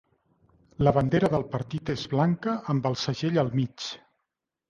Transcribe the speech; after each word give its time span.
La 0.85 0.93
bandera 0.95 1.29
del 1.33 1.43
partit 1.51 1.91
és 1.95 2.07
blanca 2.15 2.55
amb 2.75 2.89
el 2.93 2.99
segell 3.05 3.37
al 3.43 3.55
mig. 3.61 3.85